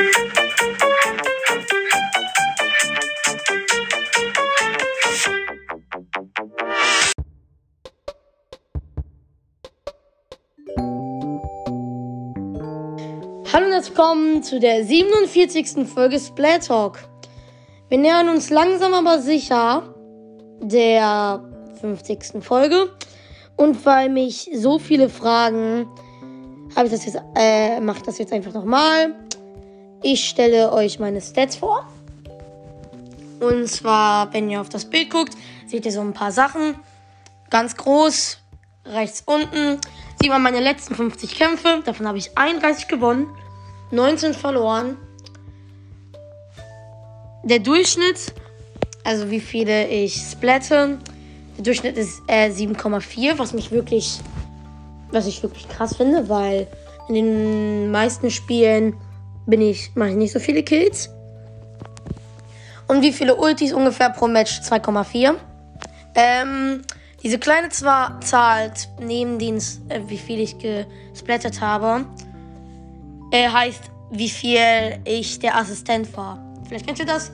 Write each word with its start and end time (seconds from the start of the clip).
Hallo 0.00 0.06
und 13.66 13.72
herzlich 13.72 13.90
willkommen 13.90 14.42
zu 14.42 14.58
der 14.58 14.84
47. 14.84 15.86
Folge 15.86 16.18
Splat 16.18 16.66
Talk. 16.68 16.98
Wir 17.90 17.98
nähern 17.98 18.30
uns 18.30 18.48
langsam 18.48 18.94
aber 18.94 19.18
sicher 19.18 19.94
der 20.62 21.44
50. 21.82 22.42
Folge. 22.42 22.90
Und 23.58 23.84
weil 23.84 24.08
mich 24.08 24.50
so 24.54 24.78
viele 24.78 25.10
fragen, 25.10 25.86
habe 26.74 26.86
ich 26.86 26.92
das 26.92 27.04
jetzt, 27.04 27.20
äh, 27.36 27.80
mache 27.80 28.02
das 28.06 28.16
jetzt 28.16 28.32
einfach 28.32 28.54
nochmal. 28.54 29.14
Ich 30.02 30.28
stelle 30.28 30.72
euch 30.72 30.98
meine 30.98 31.20
Stats 31.20 31.56
vor. 31.56 31.86
Und 33.38 33.68
zwar, 33.68 34.32
wenn 34.32 34.48
ihr 34.48 34.60
auf 34.60 34.70
das 34.70 34.86
Bild 34.86 35.10
guckt, 35.10 35.34
seht 35.66 35.84
ihr 35.84 35.92
so 35.92 36.00
ein 36.00 36.14
paar 36.14 36.32
Sachen. 36.32 36.74
Ganz 37.50 37.76
groß, 37.76 38.38
rechts 38.86 39.22
unten, 39.26 39.78
sieht 40.20 40.30
man 40.30 40.42
meine 40.42 40.60
letzten 40.60 40.94
50 40.94 41.34
Kämpfe. 41.34 41.82
Davon 41.84 42.06
habe 42.06 42.16
ich 42.16 42.36
31 42.36 42.88
gewonnen, 42.88 43.26
19 43.90 44.32
verloren. 44.32 44.96
Der 47.42 47.58
Durchschnitt, 47.58 48.34
also 49.04 49.30
wie 49.30 49.40
viele 49.40 49.88
ich 49.88 50.14
splatte, 50.14 50.98
der 51.56 51.64
Durchschnitt 51.64 51.98
ist 51.98 52.22
äh, 52.26 52.48
7,4, 52.50 53.38
was 53.38 53.52
mich 53.52 53.70
wirklich, 53.70 54.20
was 55.10 55.26
ich 55.26 55.42
wirklich 55.42 55.68
krass 55.68 55.96
finde, 55.96 56.28
weil 56.30 56.66
in 57.08 57.14
den 57.14 57.90
meisten 57.90 58.30
Spielen 58.30 58.96
bin 59.46 59.60
ich, 59.60 59.90
mache 59.94 60.10
ich 60.10 60.16
nicht 60.16 60.32
so 60.32 60.38
viele 60.38 60.62
Kills. 60.62 61.10
Und 62.88 63.02
wie 63.02 63.12
viele 63.12 63.36
Ultis 63.36 63.72
ungefähr 63.72 64.10
pro 64.10 64.26
Match? 64.26 64.60
2,4. 64.60 65.34
Ähm, 66.14 66.82
diese 67.22 67.38
kleine 67.38 67.68
zwar 67.68 68.20
zahlt 68.20 68.88
neben 68.98 69.38
den, 69.38 69.58
äh, 69.88 70.00
wie 70.06 70.18
viel 70.18 70.40
ich 70.40 70.56
gesplattert 70.58 71.60
habe, 71.60 72.04
äh, 73.30 73.48
heißt, 73.48 73.82
wie 74.10 74.28
viel 74.28 74.98
ich 75.04 75.38
der 75.38 75.56
Assistent 75.56 76.16
war. 76.16 76.38
Vielleicht 76.66 76.86
kennt 76.86 76.98
ihr 76.98 77.06
das. 77.06 77.30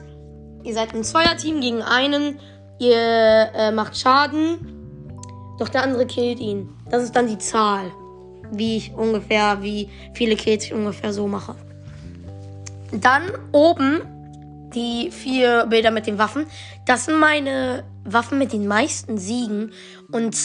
Ihr 0.63 0.73
seid 0.73 0.93
im 0.93 1.03
Zweierteam 1.03 1.61
gegen 1.61 1.81
einen, 1.81 2.39
ihr 2.79 3.49
äh, 3.55 3.71
macht 3.71 3.97
Schaden, 3.97 4.59
doch 5.57 5.69
der 5.69 5.83
andere 5.83 6.05
killt 6.05 6.39
ihn. 6.39 6.69
Das 6.89 7.03
ist 7.03 7.15
dann 7.15 7.27
die 7.27 7.37
Zahl, 7.37 7.91
wie 8.51 8.77
ich 8.77 8.93
ungefähr, 8.93 9.61
wie 9.61 9.89
viele 10.13 10.35
Kills 10.35 10.65
ich 10.65 10.73
ungefähr 10.73 11.13
so 11.13 11.27
mache. 11.27 11.55
Dann 12.91 13.23
oben 13.51 14.01
die 14.73 15.11
vier 15.11 15.65
Bilder 15.67 15.91
mit 15.91 16.07
den 16.07 16.17
Waffen. 16.17 16.45
Das 16.85 17.05
sind 17.05 17.19
meine 17.19 17.83
Waffen 18.03 18.37
mit 18.37 18.53
den 18.53 18.67
meisten 18.67 19.17
Siegen. 19.17 19.71
Und 20.11 20.35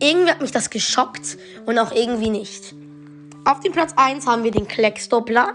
irgendwie 0.00 0.30
hat 0.30 0.40
mich 0.40 0.52
das 0.52 0.70
geschockt 0.70 1.38
und 1.66 1.78
auch 1.78 1.92
irgendwie 1.92 2.30
nicht. 2.30 2.74
Auf 3.44 3.60
dem 3.60 3.72
Platz 3.72 3.94
1 3.96 4.26
haben 4.26 4.44
wir 4.44 4.50
den 4.50 4.68
Klecksdoppler. 4.68 5.54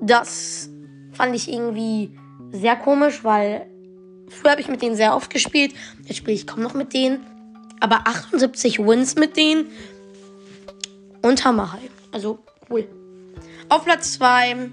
Das 0.00 0.70
fand 1.12 1.34
ich 1.34 1.50
irgendwie 1.50 2.16
sehr 2.52 2.76
komisch, 2.76 3.24
weil 3.24 3.66
früher 4.28 4.52
habe 4.52 4.60
ich 4.60 4.68
mit 4.68 4.82
denen 4.82 4.96
sehr 4.96 5.16
oft 5.16 5.30
gespielt. 5.30 5.74
Jetzt 6.04 6.18
spiele 6.18 6.34
ich 6.34 6.46
kaum 6.46 6.62
noch 6.62 6.74
mit 6.74 6.92
denen. 6.92 7.26
Aber 7.80 8.06
78 8.06 8.78
Wins 8.78 9.16
mit 9.16 9.36
denen. 9.36 9.66
Und 11.22 11.44
Hammer 11.44 11.72
halt. 11.72 11.90
Also 12.12 12.38
cool. 12.70 12.86
Auf 13.68 13.84
Platz 13.84 14.12
2 14.14 14.70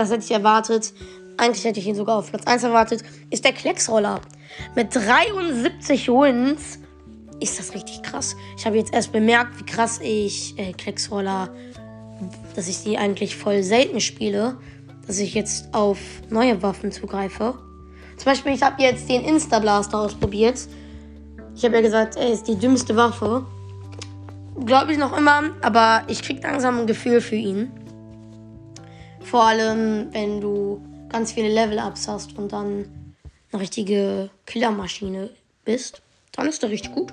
das 0.00 0.10
hätte 0.10 0.24
ich 0.24 0.30
erwartet. 0.30 0.92
Eigentlich 1.36 1.64
hätte 1.64 1.78
ich 1.78 1.86
ihn 1.86 1.94
sogar 1.94 2.18
auf 2.18 2.30
Platz 2.30 2.46
1 2.46 2.64
erwartet. 2.64 3.02
Ist 3.30 3.44
der 3.44 3.52
Klecksroller. 3.52 4.20
Mit 4.74 4.94
73 4.94 6.08
Wins 6.08 6.78
ist 7.40 7.58
das 7.58 7.74
richtig 7.74 8.02
krass. 8.02 8.36
Ich 8.58 8.66
habe 8.66 8.76
jetzt 8.76 8.92
erst 8.92 9.12
bemerkt, 9.12 9.58
wie 9.58 9.64
krass 9.64 10.00
ich 10.02 10.58
äh, 10.58 10.72
Klecksroller, 10.72 11.48
dass 12.54 12.68
ich 12.68 12.82
die 12.82 12.98
eigentlich 12.98 13.36
voll 13.36 13.62
selten 13.62 14.00
spiele. 14.00 14.56
Dass 15.06 15.18
ich 15.18 15.34
jetzt 15.34 15.72
auf 15.74 15.98
neue 16.28 16.62
Waffen 16.62 16.92
zugreife. 16.92 17.54
Zum 18.16 18.24
Beispiel, 18.24 18.52
ich 18.52 18.62
habe 18.62 18.82
jetzt 18.82 19.08
den 19.08 19.22
Insta-Blaster 19.24 19.98
ausprobiert. 19.98 20.68
Ich 21.54 21.64
habe 21.64 21.74
ja 21.76 21.80
gesagt, 21.80 22.16
er 22.16 22.28
ist 22.28 22.48
die 22.48 22.56
dümmste 22.56 22.96
Waffe. 22.96 23.44
Glaube 24.64 24.92
ich 24.92 24.98
noch 24.98 25.16
immer, 25.16 25.42
aber 25.62 26.02
ich 26.08 26.22
kriege 26.22 26.40
langsam 26.42 26.80
ein 26.80 26.86
Gefühl 26.86 27.20
für 27.20 27.36
ihn. 27.36 27.70
Vor 29.22 29.44
allem, 29.44 30.08
wenn 30.12 30.40
du 30.40 30.80
ganz 31.08 31.32
viele 31.32 31.48
Level-Ups 31.48 32.08
hast 32.08 32.38
und 32.38 32.52
dann 32.52 33.14
eine 33.52 33.60
richtige 33.60 34.30
Killermaschine 34.46 35.30
bist, 35.64 36.02
dann 36.32 36.48
ist 36.48 36.62
der 36.62 36.70
richtig 36.70 36.94
gut. 36.94 37.12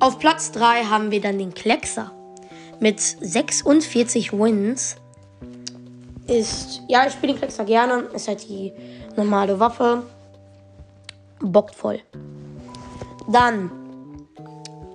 Auf 0.00 0.18
Platz 0.18 0.52
3 0.52 0.84
haben 0.84 1.10
wir 1.10 1.20
dann 1.20 1.38
den 1.38 1.54
Kleckser 1.54 2.12
mit 2.80 3.00
46 3.00 4.32
Wins. 4.32 4.96
Ist, 6.26 6.82
ja, 6.88 7.06
ich 7.06 7.12
spiele 7.12 7.32
den 7.32 7.38
Kleckser 7.38 7.64
gerne. 7.64 8.08
Ist 8.14 8.28
halt 8.28 8.48
die 8.48 8.72
normale 9.16 9.58
Waffe. 9.60 10.04
Bockt 11.40 11.74
voll. 11.74 12.00
Dann 13.28 13.70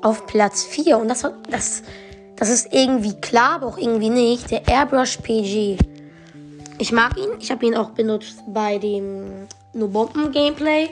auf 0.02 0.26
Platz 0.28 0.64
4 0.64 0.98
und 0.98 1.08
das, 1.08 1.26
das 1.50 1.84
das 2.38 2.50
ist 2.50 2.72
irgendwie 2.72 3.20
klar, 3.20 3.56
aber 3.56 3.68
auch 3.68 3.78
irgendwie 3.78 4.10
nicht. 4.10 4.52
Der 4.52 4.68
Airbrush 4.68 5.18
PG. 5.18 5.78
Ich 6.78 6.92
mag 6.92 7.18
ihn. 7.18 7.30
Ich 7.40 7.52
habe 7.52 7.66
ihn 7.66 7.76
auch 7.76 7.90
benutzt 7.90 8.44
bei 8.48 8.78
dem 8.78 9.48
No 9.74 9.88
Bomben 9.88 10.32
Gameplay. 10.32 10.90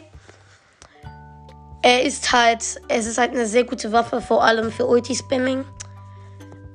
Er 1.83 2.03
ist 2.03 2.31
halt, 2.31 2.81
es 2.87 3.05
ist 3.05 3.19
halt 3.19 3.31
eine 3.31 3.45
sehr 3.45 3.63
gute 3.63 3.91
Waffe, 3.91 4.19
vor 4.19 4.43
allem 4.43 4.71
für 4.71 4.87
Ulti-Spamming. 4.87 5.63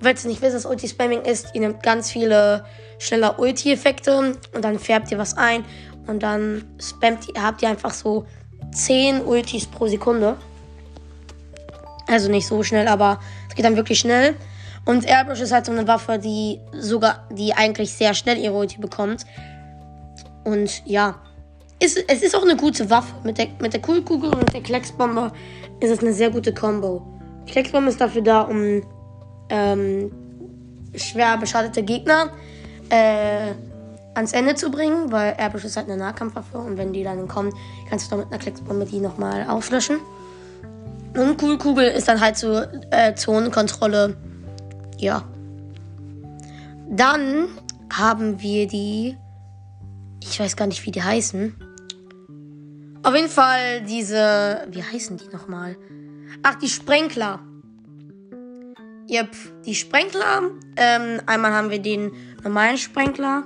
Falls 0.01 0.25
ihr 0.25 0.31
nicht 0.31 0.41
wisst, 0.41 0.55
was 0.55 0.67
Ulti-Spamming 0.67 1.23
ist, 1.23 1.49
ihr 1.53 1.63
nehmt 1.63 1.83
ganz 1.83 2.13
viele 2.13 2.65
schneller 3.01 3.39
Ulti-Effekte 3.41 4.17
und 4.17 4.39
dann 4.61 4.79
färbt 4.79 5.11
ihr 5.11 5.19
was 5.19 5.37
ein 5.37 5.65
und 6.07 6.23
dann 6.23 6.65
spammt 6.81 7.29
ihr, 7.29 7.43
habt 7.43 7.61
ihr 7.63 7.69
einfach 7.69 7.93
so 7.93 8.25
10 8.73 9.23
Ultis 9.23 9.67
pro 9.67 9.89
Sekunde. 9.89 10.37
Also 12.07 12.31
nicht 12.31 12.47
so 12.47 12.63
schnell, 12.63 12.87
aber 12.87 13.19
es 13.49 13.57
geht 13.57 13.65
dann 13.65 13.77
wirklich 13.77 13.99
schnell. 13.99 14.37
Und 14.87 15.07
Airbrush 15.07 15.41
ist 15.41 15.53
halt 15.53 15.67
so 15.67 15.73
eine 15.73 15.87
Waffe, 15.87 16.19
die 16.19 16.61
sogar, 16.73 17.29
die 17.31 17.53
eigentlich 17.53 17.93
sehr 17.93 18.15
schnell 18.15 18.39
ihre 18.39 18.55
Ulti 18.55 18.79
bekommt. 18.79 19.25
Und 20.45 20.83
ja, 20.87 21.17
ist, 21.79 22.03
es 22.09 22.23
ist 22.23 22.35
auch 22.35 22.43
eine 22.43 22.57
gute 22.57 22.89
Waffe. 22.91 23.15
Mit 23.25 23.39
der, 23.39 23.49
mit 23.61 23.73
der 23.73 23.81
Kugelkugel 23.81 24.35
und 24.35 24.53
der 24.53 24.63
Klecksbombe 24.63 25.33
ist 25.81 25.91
es 25.91 26.01
eine 26.01 26.13
sehr 26.13 26.31
gute 26.31 26.53
Combo. 26.53 27.03
Klecksbombe 27.47 27.91
ist 27.91 28.01
dafür 28.01 28.23
da, 28.23 28.43
um 28.43 28.83
ähm, 29.49 30.11
schwer 30.95 31.37
beschadete 31.39 31.83
Gegner 31.83 32.31
äh, 32.91 33.53
ans 34.15 34.33
Ende 34.33 34.55
zu 34.55 34.71
bringen, 34.71 35.11
weil 35.11 35.35
Airbrush 35.39 35.65
ist 35.65 35.77
halt 35.77 35.89
eine 35.89 35.97
Nahkampfwaffe 35.97 36.59
und 36.59 36.77
wenn 36.77 36.93
die 36.93 37.05
dann 37.05 37.29
kommen, 37.29 37.53
kannst 37.89 38.07
du 38.07 38.11
dann 38.11 38.21
mit 38.21 38.29
einer 38.29 38.39
Klecksbombe 38.39 38.85
die 38.85 39.01
nochmal 39.01 39.47
auslöschen. 39.49 39.99
Und 41.17 41.39
Kugelkugel 41.39 41.89
ist 41.89 42.09
dann 42.09 42.21
halt 42.21 42.37
so 42.37 42.61
äh, 42.91 43.15
Zonenkontrolle 43.15 44.17
ja. 45.01 45.25
Dann 46.89 47.49
haben 47.93 48.41
wir 48.41 48.67
die. 48.67 49.17
Ich 50.23 50.39
weiß 50.39 50.57
gar 50.57 50.67
nicht, 50.67 50.85
wie 50.87 50.91
die 50.91 51.03
heißen. 51.03 51.55
Auf 53.03 53.15
jeden 53.15 53.29
Fall 53.29 53.83
diese. 53.83 54.67
Wie 54.71 54.83
heißen 54.83 55.17
die 55.17 55.29
nochmal? 55.33 55.77
Ach, 56.43 56.57
die 56.57 56.69
Sprenkler. 56.69 57.41
Yep, 59.09 59.37
die 59.67 59.75
Sprenkler. 59.75 60.51
Ähm, 60.77 61.21
einmal 61.27 61.53
haben 61.53 61.71
wir 61.71 61.81
den 61.81 62.13
normalen 62.45 62.79
Sprenkler. 62.79 63.45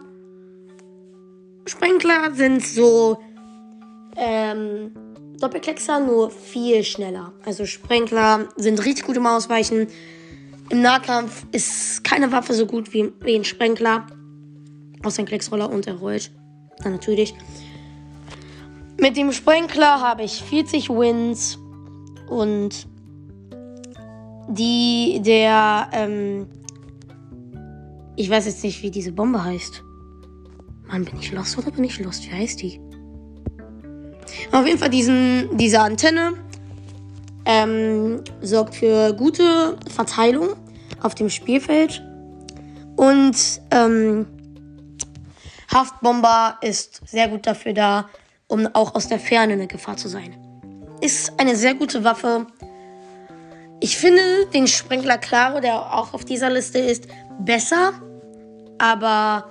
Sprenkler 1.67 2.34
sind 2.34 2.64
so 2.64 3.19
ähm, 4.17 4.93
Doppelkleckser, 5.38 6.00
nur 6.00 6.31
viel 6.31 6.84
schneller. 6.84 7.32
Also 7.44 7.64
Sprenkler 7.67 8.49
sind 8.56 8.84
richtig 8.84 9.06
gut 9.06 9.17
im 9.17 9.26
Ausweichen. 9.26 9.88
Im 10.70 10.82
Nahkampf 10.82 11.46
ist 11.52 12.05
keine 12.05 12.32
Waffe 12.32 12.55
so 12.55 12.66
gut 12.66 12.93
wie, 12.93 13.12
wie 13.20 13.34
ein 13.34 13.44
Sprenkler. 13.44 14.06
Außer 15.02 15.22
ein 15.22 15.26
Klecksroller 15.26 15.70
und 15.70 15.87
er 15.87 15.94
rollt. 15.94 16.31
Dann 16.82 16.93
natürlich. 16.93 17.34
Mit 18.99 19.16
dem 19.16 19.32
Sprenkler 19.32 20.00
habe 20.00 20.22
ich 20.22 20.43
40 20.43 20.88
Wins 20.88 21.58
und 22.28 22.87
die, 24.49 25.20
der, 25.25 25.88
ähm, 25.93 26.46
ich 28.16 28.31
weiß 28.31 28.46
jetzt 28.46 28.62
nicht, 28.64 28.82
wie 28.82 28.90
diese 28.90 29.12
Bombe 29.12 29.44
heißt. 29.44 29.82
Mann, 30.87 31.05
bin 31.05 31.19
ich 31.19 31.32
lost 31.32 31.58
oder 31.58 31.70
bin 31.70 31.84
ich 31.84 31.99
lost? 32.00 32.25
Wie 32.25 32.32
heißt 32.32 32.62
die? 32.62 32.81
Auf 34.52 34.66
jeden 34.66 34.78
Fall 34.78 34.90
diesen, 34.90 35.56
diese 35.56 35.81
Antenne 35.81 36.34
ähm, 37.46 38.23
sorgt 38.41 38.75
für 38.75 39.12
gute 39.12 39.76
Verteilung 39.94 40.56
auf 41.02 41.14
dem 41.14 41.29
Spielfeld. 41.29 42.02
Und 42.96 43.37
ähm, 43.70 44.26
Haftbomber 45.73 46.58
ist 46.61 47.02
sehr 47.06 47.29
gut 47.29 47.46
dafür 47.46 47.73
da, 47.73 48.08
um 48.46 48.69
auch 48.75 48.94
aus 48.94 49.08
der 49.08 49.19
Ferne 49.19 49.55
eine 49.55 49.67
Gefahr 49.67 49.96
zu 49.96 50.08
sein. 50.08 50.37
Ist 51.00 51.32
eine 51.38 51.56
sehr 51.56 51.75
gute 51.75 52.05
Waffe. 52.05 52.46
Ich 53.81 53.97
finde 53.97 54.23
den 54.55 54.67
Sprinkler 54.67 55.19
Claro, 55.19 55.61
der 55.61 55.94
auch 55.94 56.14
auf 56.14 56.25
dieser 56.25 56.50
Liste 56.50 56.79
ist, 56.79 57.08
besser. 57.40 57.93
Aber 58.79 59.50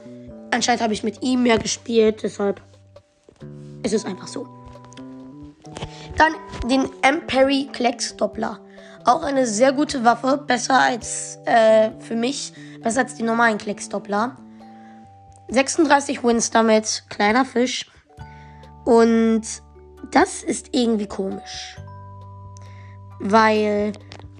anscheinend 0.51 0.81
habe 0.81 0.93
ich 0.93 1.03
mit 1.03 1.21
ihm 1.21 1.43
mehr 1.43 1.57
gespielt, 1.57 2.23
deshalb 2.23 2.61
ist 3.83 3.93
es 3.93 4.05
einfach 4.05 4.27
so. 4.27 4.47
Dann 6.17 6.33
den 6.69 6.89
Emperi 7.01 7.69
Klecks 7.71 8.15
Doppler. 8.15 8.59
Auch 9.05 9.23
eine 9.23 9.45
sehr 9.45 9.73
gute 9.73 10.05
Waffe, 10.05 10.37
besser 10.37 10.79
als 10.79 11.39
äh, 11.45 11.91
für 11.99 12.15
mich, 12.15 12.53
besser 12.81 13.01
als 13.01 13.15
die 13.15 13.23
normalen 13.23 13.57
Klecks 13.57 13.89
Doppler. 13.89 14.37
36 15.49 16.23
Wins 16.23 16.51
damit, 16.51 17.03
kleiner 17.09 17.45
Fisch. 17.45 17.91
Und 18.85 19.43
das 20.11 20.43
ist 20.43 20.69
irgendwie 20.71 21.07
komisch. 21.07 21.77
Weil 23.19 23.93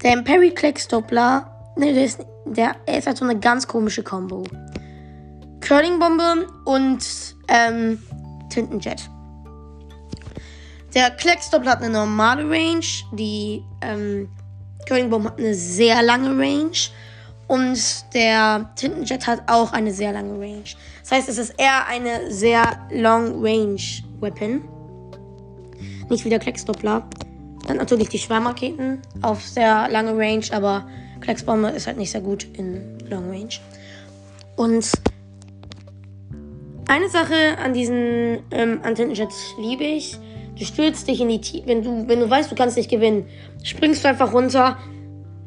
der 0.04 0.14
Imperi 0.14 0.52
Klecks 0.52 0.88
Doppler, 0.88 1.74
ne, 1.78 1.94
der 1.94 2.06
ist, 2.06 2.26
der 2.46 2.76
ist 2.88 3.08
halt 3.08 3.18
so 3.18 3.26
eine 3.26 3.40
ganz 3.40 3.68
komische 3.68 4.04
Combo. 4.04 4.44
Curling-Bombe 5.62 6.48
und 6.66 7.36
ähm, 7.48 8.02
Tintenjet. 8.50 9.10
Der 10.94 11.10
Klecksdoppler 11.12 11.72
hat 11.72 11.82
eine 11.82 11.92
normale 11.92 12.44
Range, 12.48 12.86
die 13.14 13.64
ähm, 13.82 14.30
Curling-Bombe 14.88 15.30
hat 15.30 15.40
eine 15.40 15.56
sehr 15.56 16.04
lange 16.04 16.30
Range 16.30 16.78
und 17.48 17.80
der 18.14 18.72
Tintenjet 18.76 19.26
hat 19.26 19.44
auch 19.48 19.74
eine 19.74 19.92
sehr 19.92 20.14
lange 20.14 20.34
Range. 20.40 20.64
Das 21.02 21.12
heißt, 21.12 21.30
es 21.30 21.38
ist 21.38 21.56
eher 21.58 21.88
eine 21.88 22.32
sehr 22.32 22.64
Long-Range-Weapon. 22.92 24.62
Nicht 26.10 26.26
wie 26.26 26.30
der 26.30 26.40
Klecksdoppler. 26.40 27.08
Dann 27.68 27.78
natürlich 27.78 28.10
die 28.10 28.20
Schwarmraketen 28.20 29.00
auf 29.22 29.42
sehr 29.42 29.88
lange 29.90 30.16
Range, 30.18 30.46
aber 30.52 30.88
Klecksbombe 31.22 31.70
ist 31.70 31.88
halt 31.88 31.98
nicht 31.98 32.12
sehr 32.12 32.22
gut 32.22 32.46
in 32.58 33.00
Long 33.10 33.30
Range. 33.30 33.54
Und 34.58 34.92
eine 36.88 37.10
Sache 37.10 37.58
an 37.64 37.74
diesen 37.74 38.40
ähm, 38.52 38.82
Antennenjets 38.84 39.56
liebe 39.58 39.84
ich. 39.84 40.20
Du 40.58 40.66
stürzt 40.66 41.08
dich 41.08 41.20
in 41.20 41.30
die 41.30 41.42
Tiefe. 41.42 41.68
Wenn 41.68 41.84
du, 41.84 42.08
wenn 42.08 42.20
du 42.20 42.30
weißt, 42.30 42.52
du 42.52 42.56
kannst 42.56 42.78
nicht 42.78 42.90
gewinnen, 42.90 43.26
springst 43.64 44.04
du 44.04 44.10
einfach 44.10 44.34
runter, 44.34 44.78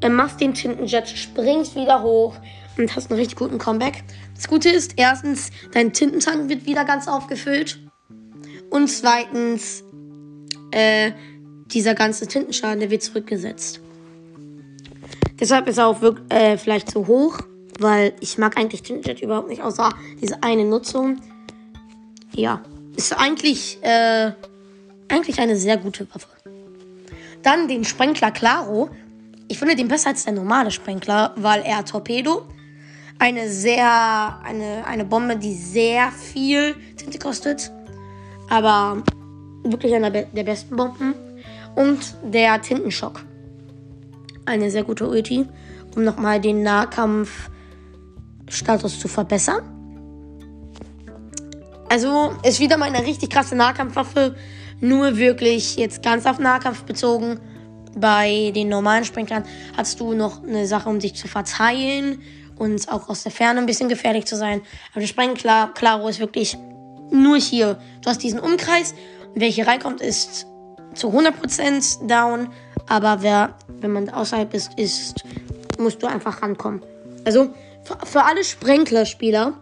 äh, 0.01 0.09
machst 0.09 0.41
den 0.41 0.55
Tintenjet, 0.55 1.09
springst 1.09 1.77
wieder 1.77 2.03
hoch 2.03 2.35
und 2.77 2.95
hast 2.95 3.11
einen 3.11 3.19
richtig 3.19 3.39
guten 3.39 3.59
Comeback. 3.59 4.03
Das 4.35 4.49
Gute 4.49 4.69
ist, 4.69 4.95
erstens, 4.97 5.51
dein 5.73 5.93
Tintentank 5.93 6.49
wird 6.49 6.67
wieder 6.67 6.85
ganz 6.85 7.09
aufgefüllt. 7.09 7.79
Und 8.71 8.89
zweitens, 8.89 9.85
äh, 10.73 11.13
dieser 11.73 11.95
ganze 11.95 12.27
Tintenschaden, 12.27 12.81
der 12.81 12.91
wird 12.91 13.03
zurückgesetzt. 13.03 13.81
Deshalb 15.39 15.69
ist 15.69 15.79
er 15.79 15.87
auch 15.87 16.01
wirklich, 16.01 16.33
äh, 16.33 16.59
vielleicht 16.59 16.91
so 16.91 17.07
hoch, 17.07 17.39
weil 17.79 18.15
ich 18.21 18.39
mag 18.39 18.57
eigentlich 18.59 18.83
Tintenjet 18.83 19.23
überhaupt 19.23 19.49
nicht, 19.49 19.63
außer 19.63 19.91
diese 20.21 20.43
eine 20.43 20.65
Nutzung. 20.65 21.21
Ja, 22.35 22.63
ist 22.97 23.13
eigentlich, 23.19 23.79
äh, 23.83 24.33
eigentlich 25.09 25.39
eine 25.39 25.57
sehr 25.57 25.77
gute 25.77 26.07
Waffe. 26.13 26.29
Dann 27.43 27.69
den 27.69 27.85
Sprenkler 27.85 28.31
Claro. 28.31 28.91
Ich 29.49 29.59
finde 29.59 29.77
den 29.77 29.89
besser 29.89 30.11
als 30.11 30.25
der 30.25 30.33
normale 30.33 30.71
Sprenkler, 30.71 31.33
weil 31.37 31.63
er 31.63 31.85
Torpedo, 31.85 32.47
eine 33.19 33.49
sehr, 33.49 34.41
eine, 34.43 34.85
eine 34.87 35.05
Bombe, 35.05 35.37
die 35.37 35.55
sehr 35.55 36.11
viel 36.11 36.75
Tinte 36.97 37.19
kostet, 37.19 37.71
aber 38.51 39.03
wirklich 39.63 39.95
einer 39.95 40.11
der 40.11 40.45
besten 40.45 40.77
Bomben. 40.77 41.15
Und 41.77 42.17
der 42.23 42.61
Tintenschock. 42.63 43.25
Eine 44.47 44.71
sehr 44.71 44.83
gute 44.83 45.07
Ulti, 45.09 45.47
um 45.95 46.05
nochmal 46.05 46.41
den 46.41 46.63
Nahkampfstatus 46.63 48.99
zu 48.99 49.09
verbessern. 49.09 49.77
Also 51.89 52.33
ist 52.43 52.59
wieder 52.61 52.79
mal 52.79 52.93
eine 52.93 53.07
richtig 53.07 53.31
krasse 53.31 53.55
Nahkampfwaffe. 53.55 54.35
Nur 54.81 55.17
wirklich 55.17 55.77
jetzt 55.77 56.03
ganz 56.03 56.27
auf 56.27 56.39
Nahkampf 56.39 56.83
bezogen. 56.83 57.41
Bei 57.97 58.53
den 58.55 58.69
normalen 58.69 59.05
Sprinklern 59.05 59.45
hast 59.77 60.01
du 60.01 60.13
noch 60.13 60.43
eine 60.43 60.67
Sache, 60.67 60.89
um 60.89 60.99
dich 60.99 61.15
zu 61.15 61.29
verteilen 61.29 62.21
und 62.57 62.91
auch 62.91 63.09
aus 63.09 63.23
der 63.23 63.33
Ferne 63.33 63.61
ein 63.61 63.67
bisschen 63.67 63.89
gefährlich 63.89 64.27
zu 64.27 64.37
sein. 64.37 64.61
Aber 64.93 65.01
der 65.01 65.07
Sprenkler, 65.07 65.71
Claro 65.75 66.09
ist 66.09 66.21
wirklich 66.21 66.59
nur 67.11 67.39
hier. 67.39 67.79
Du 68.03 68.11
hast 68.11 68.23
diesen 68.23 68.41
Umkreis 68.41 68.95
wer 69.37 69.49
hier 69.49 69.69
reinkommt, 69.69 70.01
ist 70.01 70.47
zu 70.95 71.09
100% 71.09 72.07
down, 72.09 72.49
aber 72.89 73.23
wer, 73.23 73.55
wenn 73.69 73.93
man 73.93 74.09
außerhalb 74.09 74.53
ist, 74.55 74.77
ist, 74.79 75.25
musst 75.79 76.03
du 76.03 76.07
einfach 76.07 76.43
rankommen. 76.43 76.83
Also 77.25 77.51
für, 77.85 77.99
für 78.05 78.25
alle 78.25 78.43
Sprenkler-Spieler, 78.43 79.53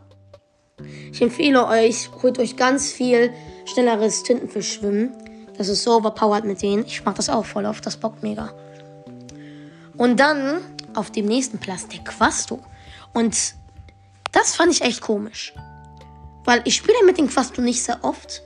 ich 1.12 1.20
empfehle 1.20 1.66
euch, 1.66 2.08
holt 2.22 2.38
euch 2.38 2.56
ganz 2.56 2.90
viel 2.90 3.32
schnelleres 3.64 4.22
Tintenfisch-Schwimmen. 4.22 5.12
Das 5.56 5.69
ist 5.69 5.82
so 5.82 5.96
overpowered 5.96 6.44
mit 6.44 6.62
denen. 6.62 6.84
Ich 6.84 7.05
mach 7.05 7.14
das 7.14 7.28
auch 7.28 7.44
voll 7.44 7.66
auf, 7.66 7.81
das 7.81 7.96
bockt 7.96 8.22
mega. 8.22 8.52
Und 9.96 10.19
dann 10.19 10.61
auf 10.94 11.11
dem 11.11 11.26
nächsten 11.26 11.58
Platz 11.58 11.87
der 11.88 12.00
Quasto. 12.00 12.61
Und 13.12 13.55
das 14.32 14.56
fand 14.56 14.72
ich 14.72 14.82
echt 14.82 15.00
komisch. 15.00 15.55
Weil 16.44 16.62
ich 16.64 16.76
spiele 16.76 16.99
mit 17.06 17.19
dem 17.19 17.28
Quasto 17.28 17.62
nicht 17.62 17.82
sehr 17.82 18.02
oft. 18.02 18.43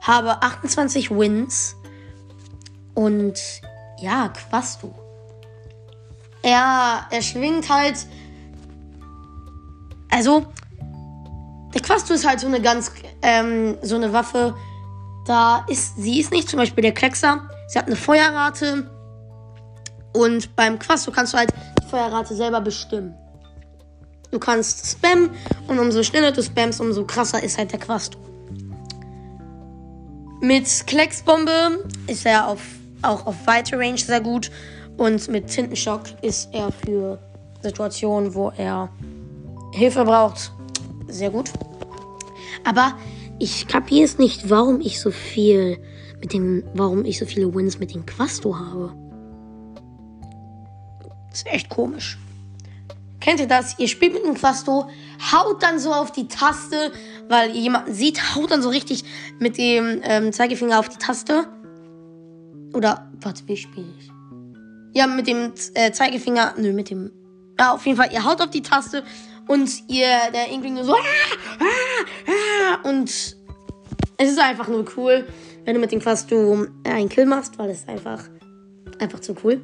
Habe 0.00 0.42
28 0.42 1.10
Wins. 1.10 1.74
Und 2.94 3.38
ja, 4.00 4.28
Quasto. 4.28 4.94
Er, 6.42 7.06
er 7.10 7.22
schwingt 7.22 7.68
halt. 7.68 8.06
Also, 10.10 10.46
der 11.76 11.82
Quasto 11.82 12.14
ist 12.14 12.26
halt 12.26 12.40
so 12.40 12.46
eine 12.46 12.62
ganz, 12.62 12.90
ähm, 13.20 13.76
so 13.82 13.96
eine 13.96 14.10
Waffe. 14.10 14.54
Da 15.26 15.66
ist, 15.68 15.96
sie 15.98 16.20
ist 16.20 16.32
nicht 16.32 16.48
zum 16.48 16.58
Beispiel 16.58 16.80
der 16.80 16.94
Kleckser. 16.94 17.50
Sie 17.68 17.78
hat 17.78 17.86
eine 17.86 17.96
Feuerrate. 17.96 18.90
Und 20.14 20.56
beim 20.56 20.78
Quasto 20.78 21.10
kannst 21.10 21.34
du 21.34 21.38
halt 21.38 21.52
die 21.52 21.86
Feuerrate 21.86 22.34
selber 22.34 22.62
bestimmen. 22.62 23.14
Du 24.30 24.38
kannst 24.38 24.90
spammen 24.90 25.28
und 25.68 25.78
umso 25.78 26.02
schneller 26.02 26.32
du 26.32 26.42
spammst, 26.42 26.80
umso 26.80 27.04
krasser 27.04 27.42
ist 27.42 27.58
halt 27.58 27.72
der 27.72 27.78
Quasto. 27.78 28.18
Mit 30.40 30.86
Klecksbombe 30.86 31.84
ist 32.06 32.24
er 32.24 32.48
auf 32.48 32.60
auch 33.02 33.26
auf 33.26 33.46
weite 33.46 33.78
Range 33.78 33.98
sehr 33.98 34.22
gut. 34.22 34.50
Und 34.96 35.28
mit 35.28 35.48
Tintenschock 35.48 36.04
ist 36.22 36.48
er 36.52 36.72
für 36.72 37.18
Situationen, 37.60 38.34
wo 38.34 38.50
er 38.56 38.88
Hilfe 39.72 40.04
braucht, 40.04 40.52
sehr 41.08 41.28
gut. 41.28 41.50
Aber 42.64 42.96
ich 43.38 43.66
kapiere 43.66 44.04
es 44.04 44.18
nicht, 44.18 44.50
warum 44.50 44.80
ich 44.80 45.00
so 45.00 45.10
viel 45.10 45.78
mit 46.20 46.32
dem, 46.32 46.64
warum 46.74 47.04
ich 47.04 47.18
so 47.18 47.26
viele 47.26 47.54
Wins 47.54 47.78
mit 47.78 47.94
dem 47.94 48.06
Quasto 48.06 48.58
habe. 48.58 48.94
Das 51.30 51.40
ist 51.40 51.46
echt 51.46 51.68
komisch. 51.68 52.18
Kennt 53.20 53.40
ihr 53.40 53.48
das? 53.48 53.78
Ihr 53.78 53.88
spielt 53.88 54.14
mit 54.14 54.24
dem 54.24 54.34
Quasto, 54.34 54.88
haut 55.32 55.62
dann 55.62 55.78
so 55.78 55.92
auf 55.92 56.12
die 56.12 56.28
Taste, 56.28 56.92
weil 57.28 57.50
ihr 57.50 57.60
jemanden 57.60 57.92
sieht, 57.92 58.34
haut 58.34 58.50
dann 58.50 58.62
so 58.62 58.68
richtig 58.68 59.04
mit 59.38 59.58
dem 59.58 60.00
ähm, 60.04 60.32
Zeigefinger 60.32 60.78
auf 60.78 60.88
die 60.88 60.98
Taste. 60.98 61.46
Oder, 62.72 63.10
warte, 63.20 63.42
wie 63.46 63.56
spiele 63.56 63.86
ich? 63.98 64.10
Ja, 64.94 65.06
mit 65.06 65.26
dem 65.26 65.52
äh, 65.74 65.90
Zeigefinger, 65.92 66.54
nö, 66.56 66.72
mit 66.72 66.88
dem, 66.88 67.10
ja, 67.58 67.74
auf 67.74 67.84
jeden 67.84 67.98
Fall, 67.98 68.12
ihr 68.12 68.24
haut 68.24 68.40
auf 68.40 68.50
die 68.50 68.62
Taste 68.62 69.02
und 69.48 69.70
ihr, 69.88 70.30
der 70.32 70.48
Inkling 70.50 70.74
nur 70.74 70.84
so, 70.84 70.94
ah, 70.94 70.98
ah, 71.60 72.82
ah, 72.82 72.88
und 72.88 73.08
es 73.08 74.30
ist 74.30 74.38
einfach 74.40 74.68
nur 74.68 74.84
cool, 74.96 75.26
wenn 75.64 75.74
du 75.74 75.80
mit 75.80 75.92
dem 75.92 76.00
Quasto 76.00 76.66
einen 76.84 77.08
Kill 77.08 77.26
machst, 77.26 77.58
weil 77.58 77.70
es 77.70 77.86
einfach, 77.86 78.24
einfach 78.98 79.20
zu 79.20 79.36
cool. 79.44 79.60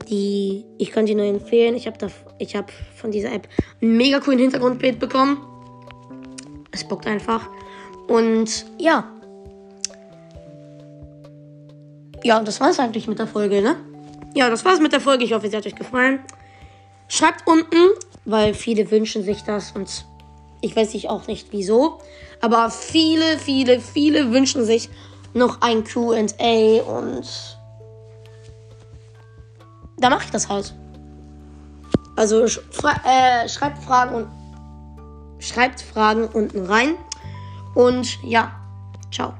die 0.09 0.65
ich 0.79 0.91
könnte 0.91 1.13
die 1.13 1.15
nur 1.17 1.27
empfehlen. 1.27 1.75
Ich 1.75 1.87
habe 1.87 2.11
ich 2.39 2.57
habe 2.57 2.73
von 2.95 3.11
dieser 3.11 3.33
App 3.33 3.49
ein 3.81 3.97
mega 3.97 4.21
coolen 4.21 4.39
Hintergrundbild 4.39 4.99
bekommen. 4.99 5.39
Es 6.71 6.85
bockt 6.85 7.07
einfach. 7.07 7.49
Und 8.09 8.67
ja. 8.79 9.11
Ja, 12.25 12.43
das 12.43 12.61
war 12.61 12.71
es 12.71 12.79
eigentlich 12.79 13.09
mit 13.09 13.19
der 13.19 13.27
Folge, 13.27 13.63
ne? 13.63 13.77
Ja, 14.35 14.49
das 14.49 14.65
war's 14.65 14.81
mit 14.81 14.93
der 14.93 15.01
Folge. 15.01 15.25
Ich 15.25 15.33
hoffe, 15.33 15.49
sie 15.49 15.57
hat 15.57 15.67
euch 15.67 15.75
gefallen. 15.75 16.21
Schreibt 17.09 17.47
unten, 17.47 17.91
weil 18.25 18.55
viele 18.55 18.91
wünschen 18.91 19.23
sich 19.23 19.43
das 19.43 19.73
und 19.73 20.07
ich 20.63 20.75
weiß 20.75 20.95
nicht 20.95 21.11
auch 21.11 21.27
nicht 21.27 21.49
wieso. 21.51 21.99
Aber 22.41 22.71
viele, 22.71 23.39
viele, 23.39 23.81
viele 23.81 24.33
wünschen 24.33 24.65
sich 24.65 24.89
noch 25.35 25.61
ein 25.61 25.85
QA 25.85 26.83
und 26.83 27.59
da 30.03 30.11
mache 30.11 30.25
ich 30.25 30.31
das 30.31 30.49
halt. 30.49 30.75
Also 32.17 32.47
fra 32.71 32.93
äh, 33.05 33.49
schreibt 33.49 33.83
Fragen 33.83 34.15
und 34.15 34.27
schreibt 35.39 35.81
Fragen 35.81 36.27
unten 36.27 36.67
rein. 36.67 36.95
Und 37.75 38.23
ja, 38.23 38.53
ciao. 39.11 39.35